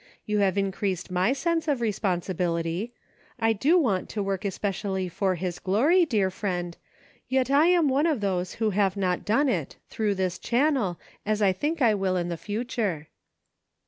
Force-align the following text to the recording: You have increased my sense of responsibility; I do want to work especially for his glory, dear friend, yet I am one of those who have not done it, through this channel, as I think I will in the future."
You 0.25 0.39
have 0.39 0.57
increased 0.57 1.11
my 1.11 1.31
sense 1.31 1.67
of 1.67 1.79
responsibility; 1.79 2.91
I 3.39 3.53
do 3.53 3.77
want 3.77 4.09
to 4.09 4.23
work 4.23 4.43
especially 4.45 5.07
for 5.09 5.35
his 5.35 5.59
glory, 5.59 6.07
dear 6.07 6.31
friend, 6.31 6.75
yet 7.29 7.51
I 7.51 7.67
am 7.67 7.87
one 7.87 8.07
of 8.07 8.19
those 8.19 8.53
who 8.55 8.71
have 8.71 8.97
not 8.97 9.25
done 9.25 9.47
it, 9.47 9.75
through 9.91 10.15
this 10.15 10.39
channel, 10.39 10.99
as 11.23 11.39
I 11.39 11.53
think 11.53 11.83
I 11.83 11.93
will 11.93 12.17
in 12.17 12.29
the 12.29 12.35
future." 12.37 13.09